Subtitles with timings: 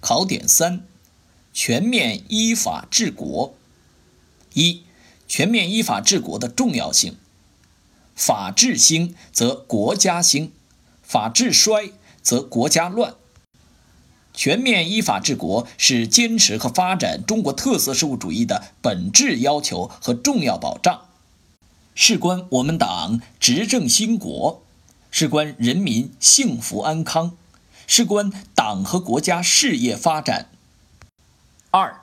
[0.00, 0.84] 考点三：
[1.52, 3.54] 全面依法治国。
[4.54, 4.82] 一、
[5.28, 7.16] 全面依法治国的重要性。
[8.14, 10.52] 法治兴则国家兴，
[11.02, 11.90] 法治衰
[12.22, 13.14] 则国家乱。
[14.32, 21.08] 全面依法治国是坚持和发展中国特色社会主义的本质要求和重要保障，
[21.94, 24.62] 事关我们党执政兴国，
[25.10, 27.36] 事关人民幸福安康，
[27.86, 30.50] 事关党和国家事业发展。
[31.70, 32.00] 二、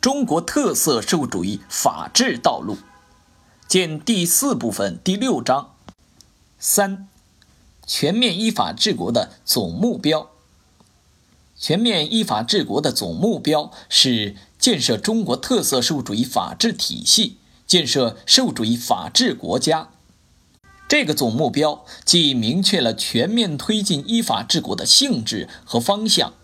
[0.00, 2.78] 中国特色社会主义法治道路，
[3.66, 5.74] 见第四部分第六章。
[6.58, 7.08] 三、
[7.86, 10.30] 全面依法治国的总目标。
[11.56, 19.88] 全面依法治国的总目标是建设中国特色社会主义法治体系，建设社会主义法治国家。
[20.92, 26.34] 这个总目标既明确了全面推进依法治国的性质和方向，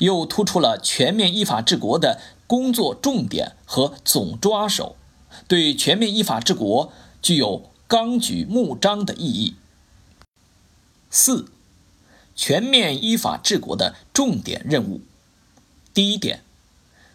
[0.00, 4.96] 又突出了全面依法治国的工作重点和总抓手，
[5.46, 9.54] 对全面依法治国具有纲举目张的意义。
[11.08, 11.46] 四。
[12.34, 15.00] 全面依法治国的重点任务，
[15.94, 16.42] 第一点，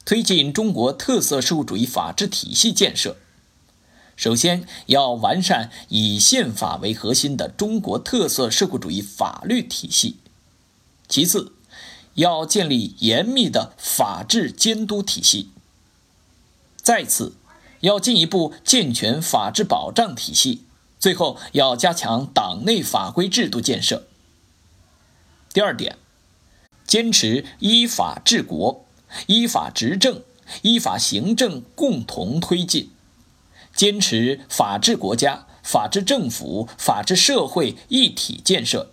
[0.06, 3.18] 推进中国特色社会主义法治体系建设。
[4.22, 10.18] 首先要完善以宪法为核心的中国特色社会主义法律体系；
[11.10, 11.54] 其次，
[12.14, 15.48] 要建立严密的法治监督体系；
[16.76, 17.34] 再次，
[17.80, 20.66] 要进一步健全法治保障体系；
[21.00, 24.06] 最后，要加强党内法规制度建设。
[25.52, 25.98] 第二点，
[26.86, 28.86] 坚持依法治国、
[29.26, 30.22] 依法执政、
[30.62, 32.92] 依法行政共同推进，
[33.82, 38.92] 坚持法治国家、法治政府、法治社会一体建设。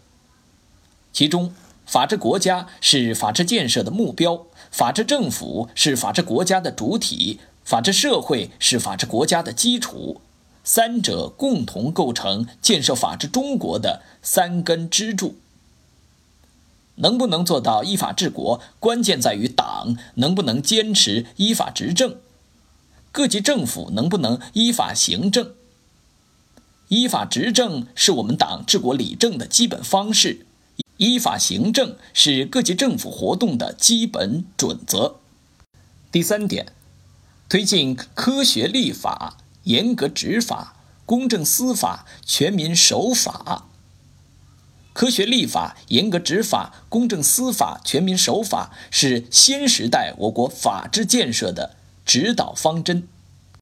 [1.12, 1.52] 其中，
[1.84, 10.22] 法治国家是法治建设的目标，法治政府是法治国家的主体，法治社会是法治国家的基础，
[10.64, 15.36] 三者共同构成建设法治中国的三根支柱。
[16.94, 22.16] 能不能做到依法治国，关键在于党能不能坚持依法执政，
[23.12, 25.52] 各级政府能不能依法行政。
[26.88, 30.46] 依法执政是我们党治国理政的基本方式，
[30.96, 35.16] 依法行政是各级政府活动的基本准则。
[36.10, 36.72] 第三点，
[37.48, 43.66] 推进科学立法、严格执法、公正司法、全民守法。
[44.94, 51.76] 科学立法、严格执法、公正司法、全民守法，是新时代我国法治建设的
[52.08, 53.06] 指导方针。